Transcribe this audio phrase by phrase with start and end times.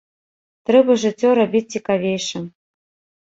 [0.69, 2.43] Трэба жыццё рабіць цікавейшым.